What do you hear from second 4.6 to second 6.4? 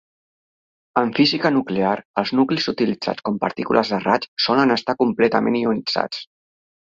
estar completament ionitzats.